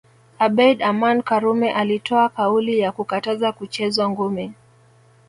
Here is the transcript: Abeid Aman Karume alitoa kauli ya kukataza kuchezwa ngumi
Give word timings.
Abeid 0.39 0.81
Aman 0.83 1.21
Karume 1.21 1.71
alitoa 1.73 2.29
kauli 2.29 2.79
ya 2.79 2.91
kukataza 2.91 3.51
kuchezwa 3.51 4.09
ngumi 4.09 4.51